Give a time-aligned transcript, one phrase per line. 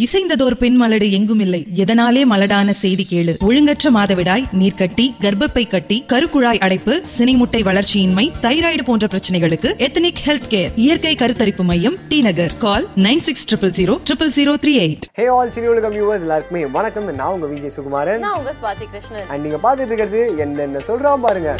[0.00, 1.66] இசைந்ததோர் பெண் மலடு எங்கும் இல்லை.
[1.76, 3.32] எதனாலே மலடான செய்தி கேளு.
[3.38, 10.70] ஒழுங்கற்ற மாதவிடாய் நீர்க்கட்டி கர்ப்பப்பை கட்டி கருக்குழாய் அடைப்பு சினைமுட்டை வளர்ச்சியின்மை தைராய்டு போன்ற பிரச்சனைகளுக்கு எத்தனிக் ஹெல்த் கேர்
[10.76, 12.56] இயற்கை கருத்தரிப்பு மையம் T Nagar.
[12.58, 15.06] Call nine six triple zero triple zero three eight.
[15.14, 17.14] Hey all Cini Ulagam viewers எல்லாருக்குமே வணக்கம்.
[17.14, 18.18] நான் உங்க விஜய் சுகுமாரன்.
[18.18, 19.28] நான் உங்க ஸ்வாதி கிருஷ்ணன்.
[19.28, 21.56] அண்ட் நீங்க பார்த்துட்டு இருக்கிறது என்னென்ன சொல்றான் பாருங்க.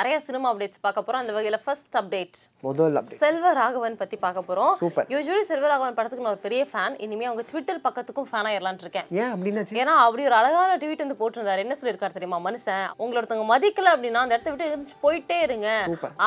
[0.00, 1.22] நிறைய சினிமா அப்டேட்ஸ் பார்க்க போறோம்.
[1.22, 2.36] அந்த வகையில ஃபர்ஸ்ட் அப்டேட்
[2.66, 4.74] முதல் அப்டேட் செல்வ ராகவன் பத்தி பார்க்க போறோம்.
[4.82, 5.02] Super.
[5.12, 9.08] யூஸ்வலி செல்வ ராகவன் படத்துக்கு நான் ஒரு பெரிய ஃபேன் இனிமே அவங்க ட்விட்டர் பக்கத்துக்கும் ஃபேன் ஆயிரலாம்னு இருக்கேன்.
[9.20, 9.74] ஏன் அப்படின்னாச்சு?
[9.82, 11.64] ஏன்னா அப்படி ஒரு அழகான ட்வீட் வந்து போட்டிருந்தாரு.
[11.64, 12.86] என்ன சொல்லியிருக்காரு தெரியுமா மனுஷன்?
[13.02, 15.68] உங்களை ஒருத்தவங்க மதிக்கல அப்படின்னா அந்த இடத்த விட்டு போயிட்டே இருங்க.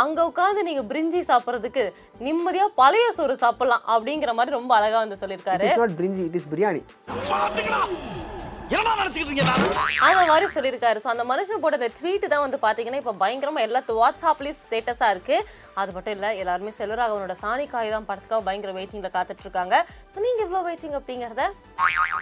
[0.02, 1.85] அங்க உட்கார்ந்து நீங்க பிரிஞ்சி சாப்பிடுறதுக்கு
[2.27, 5.66] நிம்மதியா பழைய சோறு சாப்பிடலாம் அப்படிங்கிற மாதிரி ரொம்ப அழகா வந்து சொல்லியிருக்காரு.
[5.70, 6.84] It's not brinji it is biryani
[8.82, 11.00] அந்த மாதிரி சொல்லியிருக்காரு.
[11.04, 15.38] ஸோ அந்த மனுஷன் போட்ட அந்த ட்வீட் தான் வந்து பாத்தீங்கன்னா இப்போ பயங்கரமா எல்லா வாட்ஸ்அப்லயும் ஸ்டேட்டஸா இருக்கு.
[15.82, 19.76] அது மட்டும் இல்ல எல்லாருமே செல்வராகவனோட சாணி காய் தான் படத்துக்காக பயங்கர வெயிட்டிங்ல காத்துட்டு இருக்காங்க.
[20.13, 21.43] ஸோ நீங்க எவ்வளவு வெயிட்டிங் அப்படிங்கறத?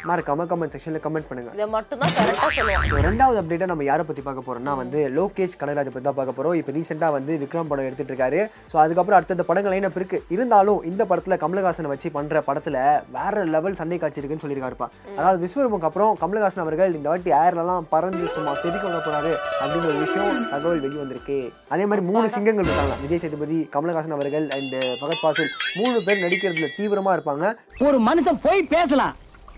[0.10, 1.52] மறக்காம கமெண்ட் செக்ஷன்ல கமெண்ட் பண்ணுங்க.
[1.58, 2.86] இதை மட்டும் தான் கரெக்டா சொல்லுவோம்.
[3.08, 6.56] ரெண்டாவது அப்டேட்டா நம்ம யாரை பத்தி பார்க்க போறோம்னா வந்து லோகேஷ் கனகராஜ் பத்தி தான் பார்க்க போறோம்.
[6.60, 8.40] இப்போ ரீசெண்டா வந்து விக்ரம் படம் எடுத்துட்டு இருக்காரு.
[8.74, 10.20] ஸோ அதுக்கப்புறம் அடுத்தடுத்த படங்கள் லைனப் இருக்கு.
[10.36, 12.78] இருந்தாலும் இந்த படத்துல கமலஹாசனை வச்சு பண்ற படத்துல
[13.18, 14.90] வேற லெவல் சண்டை காட்சி இருக்குன்னு சொல்லியிருக்காருப்பா.
[15.20, 20.00] அதாவது விஸ்வரூபம் அப்புறம் கமலஹாசன் அவர்கள் இந்த வாட்டி ஏர்லலாம் பறந்து சும்மா தெரிவிக்க கொள்ள போறாரு அப்படின்னு ஒரு
[20.04, 21.38] விஷயம் தகவல் வெளி வந்திருக்கு.
[21.74, 22.96] அதே மாதிரி மூணு சிங்கங்கள் இருக்காங்க.
[23.04, 27.46] விஜய் சேதுபதி கமலஹாசன் அவர்கள் அண்ட் பகத் ஃபாசில் மூணு பேர் நடிக்கிறதுல தீவிரமா இருப்பாங்க.
[27.88, 29.14] ஒரு மனுஷன் போய் பேசலாம்.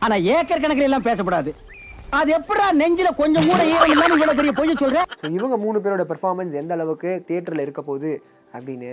[0.06, 1.54] ஆனா ஏக்கர் கணக்கில் எல்லாம் பேசக்கூடாது.
[2.20, 5.02] அது எப்படா நெஞ்சில கொஞ்சம் கூட ஈரம் இல்லாம இவ்வளவு பெரிய பொய் சொல்ற?
[5.22, 8.12] ஸோ இவங்க மூணு பேரோட பெர்ஃபார்மன்ஸ் எந்த அளவுக்கு தியேட்டரில் இருக்க போகுது
[8.58, 8.92] அப்படின்னு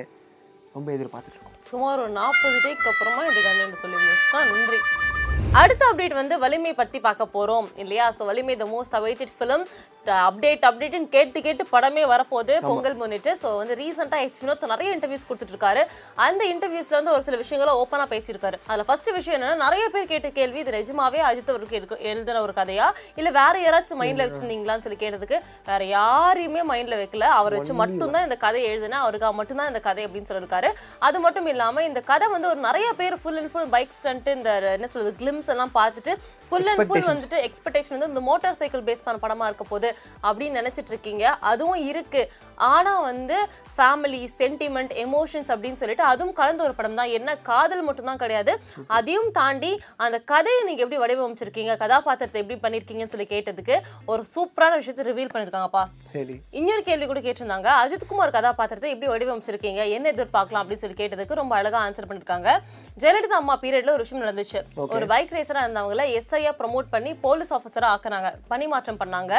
[0.76, 1.58] ரொம்ப எதிர்பார்த்துட்டு இருக்கோம்.
[1.70, 4.80] சுமார் ஒரு நாற்பது டேக்கு அப்புறமா இந்த கண்டென்ட் சொல்லி முடிச்சுதான் நன்றி.
[5.58, 8.04] அடுத்த அப்டேட் வந்து வலிமை பத்தி பார்க்க போறோம் இல்லையா?
[8.16, 9.64] So Valimai the most awaited film
[10.26, 13.30] update அப்டேட்னு கேட்டு கேட்டு படமே வரப்போகுது பொங்கல் முன்னிட்டு.
[13.40, 15.82] ஸோ வந்து ரீசெண்டாக எக்ஸ் வினோத் நிறைய இன்டர்வியூஸ் கொடுத்துட்டு இருக்காரு
[16.26, 18.56] அந்த இன்டர்வியூஸ்ல வந்து ஒரு சில விஷயங்களை ஓப்பனா பேசியிருக்காரு.
[18.68, 22.54] அதுல ஃபர்ஸ்ட் விஷயம் என்னன்னா நிறைய பேர் கேட்ட கேள்வி இது நிஜமாவே அஜித் அவருக்கு இருக்கு எழுதின ஒரு
[22.60, 22.86] கதையா?
[23.22, 25.38] இல்ல வேற யாராச்சும் மைண்ட்ல வச்சிருந்தீங்களான்னு சொல்லி கேட்டதுக்கு
[25.70, 27.26] வேற யாரையுமே மைண்ட்ல வைக்கல.
[27.40, 30.70] அவர் வச்சு மட்டும்தான் இந்த கதை எழுதுனா அவருக்காக மட்டும்தான் இந்த கதை அப்படின்னு சொல்லியிருக்காரு.
[31.08, 34.50] அது மட்டும் இல்லாம இந்த கதை வந்து ஒரு நிறைய பேர் full and full bike stunt இந்த
[34.78, 36.12] என்ன சொல்றது கிளிம்ஸ் எல்லாம் பார்த்துட்டு
[36.48, 37.08] ஃபுல் அண்ட் ஃபுல்.
[37.10, 39.88] வந்துட்டு எக்ஸ்பெக்டேஷன் வந்து இந்த மோட்டார் சைக்கிள் பேஸ் பண்ண படமா இருக்க போகுது
[40.28, 41.24] அப்படின்னு நினைச்சிட்டு இருக்கீங்க.
[41.50, 42.22] அதுவும் இருக்கு.
[42.74, 43.36] ஆனா வந்து
[43.76, 47.12] ஃபேமிலி சென்டிமெண்ட் எமோஷன்ஸ் அப்படின்னு சொல்லிட்டு அதுவும் கலந்த ஒரு படம் தான்.
[47.18, 48.52] என்ன காதல் மட்டும் தான் கிடையாது.
[48.96, 49.72] அதையும் தாண்டி
[50.06, 53.76] அந்த கதையை நீங்க எப்படி வடிவமைச்சிருக்கீங்க கதாபாத்திரத்தை எப்படி பண்ணிருக்கீங்கன்னு சொல்லி கேட்டதுக்கு
[54.12, 55.84] ஒரு சூப்பரான விஷயத்தை ரிவீல் பண்ணிருக்காங்கப்பா.
[56.14, 56.36] சரி.
[56.60, 57.70] இன்னொரு கேள்வி கூட கேட்டிருந்தாங்க.
[57.84, 62.50] அஜித்குமார் கதாபாத்திரத்தை எப்படி வடிவமைச்சிருக்கீங்க என்ன எதிர்பார்க்கலாம் அப்படின்னு சொல்லி கேட்டதுக்கு ரொம்ப அழகா ஆன்சர் பண்ணிருக்காங்க.
[63.02, 64.60] ஜெயலலிதா அம்மா பீரியட்ல ஒரு விஷயம் நடந்துச்சு.
[64.94, 68.30] ஒரு பைக் ரேசரா இருந்தவங்கள எஸ்ஐயா ப்ரமோட் பண்ணி போலீஸ் ஆஃபீஸரா ஆக்குனாங்க.
[68.52, 69.32] பணிமாற்றம் பண்ணாங்க.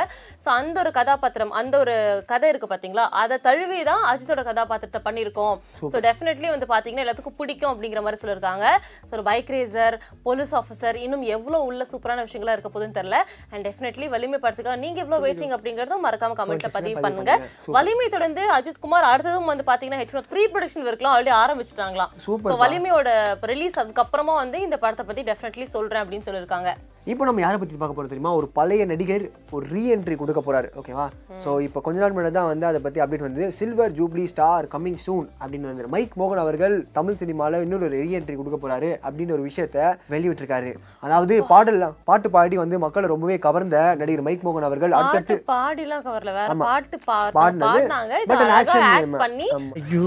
[0.44, 1.96] சோ அந்த ஒரு கதாபாத்திரம் அந்த ஒரு
[2.32, 3.06] கதை இருக்கு பாத்தீங்களா?
[3.22, 5.56] அதை தழுவி தான் அஜித்தோட கதாபாத்திரத்தை பண்ணிருக்கோம்
[5.94, 8.66] ஸோ டெஃபினெட்லி வந்து பாத்தீங்கன்னா எல்லாத்துக்கும் பிடிக்கும் அப்படிங்கிற மாதிரி சொல்லியிருக்காங்க.
[9.08, 9.98] ஸோ ஒரு பைக் ரேசர்
[10.28, 13.20] போலீஸ் ஆஃபீஸர் இன்னும் எவ்வளவு உள்ள சூப்பரான விஷயங்களா இருக்க போகுதுன்னு தெரியல.
[13.52, 17.36] அண்ட் டெஃபினெட்லி வலிமை படத்துக்காக நீங்க எவ்வளவு வெயிட்டிங் அப்படிங்கறதும் மறக்காம கமெண்ட்ல பதிவு பண்ணுங்க.
[17.78, 22.12] வலிமை தொடர்ந்து அஜித் குமார் அடுத்ததும் வந்து பாத்தீங்கன்னா ஹெச் ப்ரீ ப்ரொடக்ஷன் ஒர்க்லாம் ஆல்ரெடி ஆரம்பிச்சிட்டாங்களாம்.
[22.28, 23.10] Super ஸோ வலிமையோட
[23.52, 26.72] ரிலீஸ் அதுக்கப்புறமா வந்து இந்த படத்தை பற்றி டெஃபினெட்லி சொல்கிறேன் அப்படின்னு சொல்லியிருக்காங்க.
[27.06, 28.32] இப்போ நம்ம யாரை பத்தி பார்க்க போறோம் தெரியுமா?
[28.40, 31.06] ஒரு பழைய நடிகர் ஒரு ரீஎன்ட்ரி கொடுக்க போறாரு ஓகேவா
[31.44, 35.00] ஸோ இப்போ கொஞ்ச நாள் முன்னாடி தான் வந்து அதை பத்தி அப்டேட் வந்து silver jubilee star coming
[35.06, 39.80] soon அப்படின்னு வந்து மைக் மோகன் அவர்கள் தமிழ் சினிமால இன்னொரு ரீஎன்ட்ரி கொடுக்க போறாரு அப்படின்னு ஒரு விஷயத்த
[40.12, 40.72] வெளியிட்டிருக்காரு.
[41.04, 46.32] அதாவது பாடலாம் பாட்டு பாடி வந்து மக்களை ரொம்பவே கவர்ந்த நடிகர் மைக் மோகன் அவர்கள் அடுத்தடுத்து பாடிலாம் கவர்ல.
[46.38, 46.68] வேற ஆமா.
[46.68, 48.14] பாட்டு பா- பாடினது, பாடினாங்க.
[48.24, 49.20] but இதை an அழகா action ஆக்ட் name.
[49.20, 49.74] பண்ணி ஆமா.
[49.82, 50.06] ஐயோ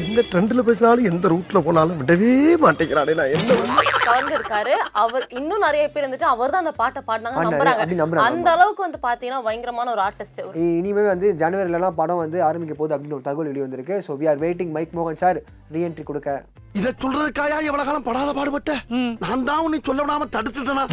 [0.00, 2.32] எந்த ட்ரெண்ட்ல பேசினாலும் எந்த ரூட்ல போனாலும் விடவே
[2.64, 3.34] மாட்டேங்கிறானே நான்.
[3.34, 3.60] என்ன?
[4.06, 4.16] பண்ண?
[4.16, 7.46] கவர்ந்திருக்காரு அவர் இன்னும் நிறைய பேர் வந்துட்டு அவர் தான் அந்த பாட்டை பாடினாங்க.
[7.48, 8.26] நம்புறாங்க.
[8.28, 13.18] அந்த அளவுக்கு வந்து பாத்தீங்கன்னா பயங்கரமான ஒரு ஆர்டிஸ்ட் இனிமே வந்து ஜனவரிலலாம் படம் வந்து ஆரம்பிக்க போகுது அப்படின்னு
[13.18, 13.96] ஒரு தகவல் வெளியே வந்திருக்கு.
[14.08, 15.40] So we are waiting Mike மோகன் சார்
[15.76, 16.38] ரீஎன்ட்ரி கொடுக்க.
[16.78, 18.72] இத சொல்றதுக்காயா எவ்வளவு காலம் படாத பாடுபட்ட?
[19.24, 20.84] நான் தான் உன்னை சொல்ல விடாம தடுத்துட்டேனா?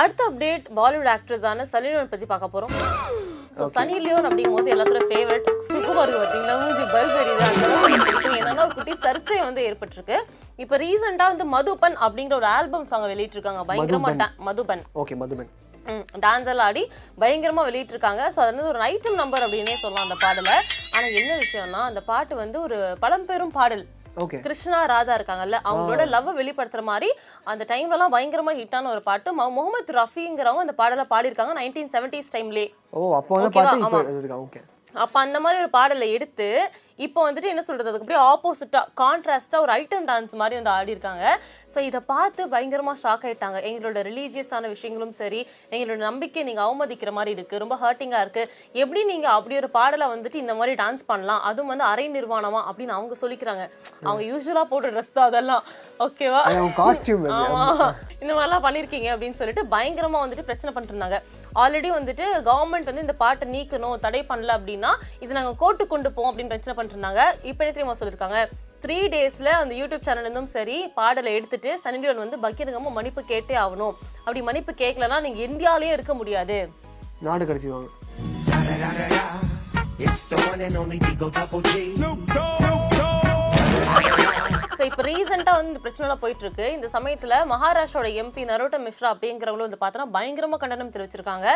[0.00, 2.74] அடுத்த அப்டேட் பாலிவுட் ஆக்ட்ரஸான சலினோன் பத்தி பார்க்க போறோம்.
[3.60, 7.64] ஸோ சனி லியோன் அப்படிங்கும் போது எல்லாத்தோட ஃபேவரட் சுகுமார் பார்த்தீங்கன்னா மூஞ்சி பல்ப் எரியுது அந்த.
[8.40, 10.18] என்னன்னா ஒரு குட்டி சர்ச்சை வந்து ஏற்பட்டிருக்கு.
[10.62, 13.62] இப்போ ரீசெண்டா வந்து மதுபன் அப்படிங்கிற ஒரு ஆல்பம் சாங் வெளியிட்டிருக்காங்க.
[13.70, 14.32] பயங்கரமா மதுபன்.
[14.48, 14.84] மதுபன்.
[15.02, 15.50] ஓகே மதுமன்
[16.24, 16.82] டான்ஸ் எல்லாம் ஆடி
[17.22, 18.22] பயங்கரமா வெளியிட்டிருக்காங்க.
[18.34, 20.56] ஸோ அது வந்து ஒரு ஐட்டம் நம்பர் அப்படின்னே சொல்லலாம் அந்த பாடலை.
[20.94, 23.84] ஆனா என்ன விஷயம்னா அந்த பாட்டு வந்து ஒரு பழம்பெரும் பாடல்.
[24.42, 27.08] கிருஷ்ணா ராதா இருக்காங்கல்ல அவங்களோட லவ் வெளிப்படுத்துற மாதிரி
[27.46, 29.28] அந்த டைம்ல எல்லாம் பயங்கரமா ஹிட்டான ஒரு பாட்டு.
[29.52, 33.50] முகமது ரஃபிங்கிறவங்க அந்த பாடலை பாடியிருக்காங்க நைன்டீன் செவன்டிஸ் டைம்லே ஓ அப்போ வந்து?
[33.58, 34.62] பாட்டு
[35.04, 36.46] அப்ப அந்த மாதிரி ஒரு பாடலை எடுத்து
[37.04, 41.24] இப்போ வந்துட்டு என்ன சொல்றது அதுக்கு அப்படியே ஆப்போசிட்டா கான்ட்ராஸ்டா ஒரு ஐட்டம் டான்ஸ் மாதிரி வந்து ஆடி இருக்காங்க.
[41.72, 43.58] ஸோ இதை பார்த்து பயங்கரமா ஷாக் ஆயிட்டாங்க.
[43.68, 45.40] எங்களோட ரிலீஜியஸான விஷயங்களும் சரி
[45.74, 48.44] எங்களோட நம்பிக்கை நீங்க அவமதிக்கிற மாதிரி இருக்கு ரொம்ப ஹர்ட்டிங்கா இருக்கு.
[48.82, 51.42] எப்படி நீங்க அப்படி ஒரு பாடலை வந்துட்டு இந்த மாதிரி டான்ஸ் பண்ணலாம்?
[51.50, 53.66] அதுவும் வந்து அரை நிர்வாணமா அப்படின்னு அவங்க சொல்லிக்கிறாங்க.
[54.06, 55.64] அவங்க யூஸ்வலா போடுற ட்ரெஸ் தான் அதெல்லாம்.
[56.06, 56.42] ஓகேவா
[56.80, 57.66] காஸ்டியூம் ஆமா.
[58.22, 61.20] இந்த மாதிரிலாம் பண்ணிருக்கீங்க அப்படின்னு சொல்லிட்டு பயங்கரமா வந்துட்டு பிரச்சனை பண்ணிட்டு இருந்தாங்க.
[61.54, 66.30] ஆல்ரெடி வந்துட்டு கவர்மெண்ட் வந்து இந்த பாட்டை நீக்கணும் தடை பண்ணல அப்படின்னா இது நாங்க கோர்ட்டு கொண்டு போவோம்
[66.30, 68.40] அப்படின்னு பிரச்சனை பண்ணிட்டு இருந்தாங்க இப்போ என்ன தெரியுமா சொல்லியிருக்காங்க
[68.84, 73.56] த்ரீ டேஸ்ல அந்த யூடியூப் சேனல் இருந்தும் சரி பாடலை எடுத்துட்டு சனி லியோன் வந்து பக்கீரங்கம்மா மன்னிப்பு கேட்டே
[73.64, 73.96] ஆகணும்.
[74.24, 76.68] அப்படி மன்னிப்பு கேட்கலன்னா நீங்க இந்தியாலயே இருக்க முடியாது.
[77.20, 77.88] நாடு கடத்திடுவாங்க
[84.78, 89.66] ஸோ இப்போ ரீசெண்டாக வந்து இந்த பிரச்சனைலாம் போயிட்டு இருக்கு இந்த சமயத்துல மகாராஷ்டிரோட எம்பி நரோட்ட மிஸ்ரா அப்படிங்கிறவங்களும்
[89.68, 91.48] வந்து பார்த்தோன்னா பயங்கரமா கண்டனம் தெரிவிச்சிருக்காங்க.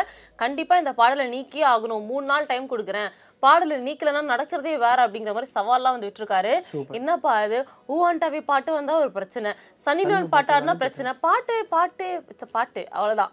[0.43, 2.03] கண்டிப்பா இந்த பாடலை நீக்கியே ஆகணும்.
[2.09, 3.09] மூணு நாள் டைம் கொடுக்குறேன்.
[3.43, 6.53] பாடலை நீக்கலன்னா நடக்கிறதே வேற அப்படிங்கிற மாதிரி சவால்லாம் வந்து விட்டுருக்காரு.
[6.99, 7.59] என்னப்பா இது?
[7.95, 9.51] ஊவாண்டாவே பாட்டு வந்தா ஒரு பிரச்சனை.
[9.87, 11.13] சனிலியோன் பாட்டாருனா பிரச்சனை.
[11.25, 12.07] பாட்டு பாட்டு.
[12.31, 12.83] it's a பாட்டு.
[12.97, 13.31] அவ்வளவுதான்.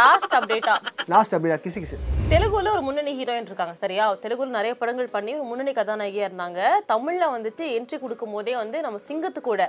[0.00, 0.76] லாஸ்ட் அப்டேட்டா
[1.14, 1.98] லாஸ்ட் அப்படியா கிசு கிசு.
[2.30, 4.04] தெலுங்குல ஒரு முன்னணி ஹீரோயின் இருக்காங்க சரியா?
[4.22, 6.60] தெலுங்குல நிறைய படங்கள் பண்ணி ஒரு முன்னணி கதாநாயகியா இருந்தாங்க.
[6.92, 9.62] தமிழ்ல வந்துட்டு என்ட்ரி கொடுக்கும் போதே வந்து நம்ம சிங்கத்து கூட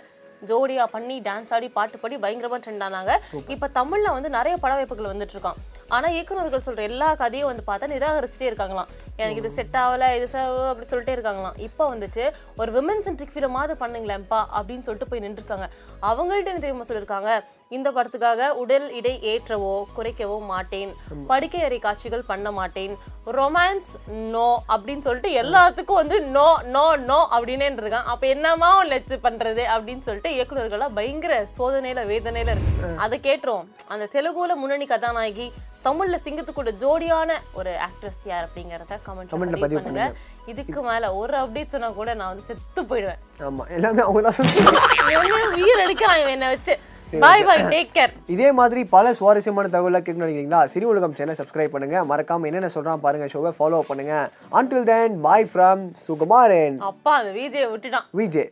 [0.50, 3.12] ஜோடியா பண்ணி டான்ஸ் ஆடி பாட்டு பாடி பயங்கரமா ட்ரெண்ட் ஆனாங்க.
[3.56, 5.60] இப்ப தமிழ்ல வந்து நிறைய பட வாய்ப்புகள் வந்துட்டு இருக்கான்
[5.96, 8.90] ஆனா இயக்குனர்கள் சொல்ற எல்லா கதையும் வந்து பார்த்தா நிராகரிச்சுட்டே இருக்காங்களாம்.
[9.22, 10.28] எனக்கு இது செட் ஆகல இது
[10.70, 11.58] அப்படி சொல்லிட்டே இருக்காங்களாம்.
[11.68, 12.24] இப்போ வந்துட்டு
[12.62, 15.68] ஒரு விமன் சென்ட்ரிக் ஃபிலிமாவது பண்ணுங்களேன்ப்பா அப்படின்னு சொல்லிட்டு போய் நின்றுருக்காங்க.
[16.12, 17.32] அவங்கள்ட்ட என்ன தெரியுமா சொல்லியிருக்காங்க?
[17.78, 20.94] இந்த படத்துக்காக உடல் இடை ஏற்றவோ குறைக்கவோ மாட்டேன்.
[21.32, 22.96] படுக்கை அறை காட்சிகள் பண்ண மாட்டேன்.
[23.28, 23.92] ரொமான்ஸ்
[24.34, 30.06] நோ அப்படின்னு சொல்லிட்டு எல்லாத்துக்கும் வந்து நோ நோ நோ அப்படின்னே இருக்கான் அப்ப என்னமா லெச்சு பண்றது அப்படின்னு
[30.08, 32.92] சொல்லிட்டு இயக்குனர்கள்லாம் பயங்கர சோதனையில வேதனையில இருக்கு.
[33.06, 35.48] அதை கேட்டுரும் அந்த தெலுங்குல முன்னணி கதாநாயகி
[35.88, 40.06] தமிழ்ல சிங்கத்துக்கூட ஜோடியான ஒரு ஆக்ட்ரஸ் யார் அப்படிங்கறத கமெண்ட் பதிவு பண்ணுங்க.
[40.52, 43.22] இதுக்கு மேல ஒரு அப்டேட் சொன்னா கூட நான் வந்து செத்து போயிடுவேன்.
[43.48, 46.76] ஆமா எல்லாமே அவங்க தான் எடுக்கிறான் என்ன வச்சு.
[47.24, 51.74] பாய் பாய் டேக் கேர் இதே மாதிரி பல சுவாரஸ்யமான தகவலை கேட்கணும் நினைக்கிறீங்களா சிறு உலகம் சேனல் சப்ஸ்கிரைப்
[51.74, 51.98] பண்ணுங்க.
[52.12, 54.14] மறக்காம என்னென்ன சொல்றான் பாருங்க ஷோவை ஃபாலோ பண்ணுங்க.
[54.60, 58.08] Until then bye from Sukumaran அப்பா அந்த விஜயை விட்டுட்டான்.
[58.22, 58.50] விஜய்.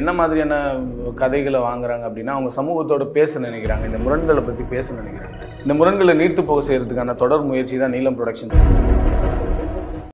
[0.00, 0.54] என்ன மாதிரியான
[1.22, 3.84] கதைகளை வாங்குறாங்க அப்படின்னா அவங்க சமூகத்தோட பேச நினைக்கிறாங்க.
[3.90, 5.36] இந்த முரண்களை பற்றி பேச நினைக்கிறாங்க.
[5.64, 8.54] இந்த முரண்களை நீர்த்து போக செய்யறதுக்கான தொடர் முயற்சி தான் நீலம் ப்ரொடக்ஷன்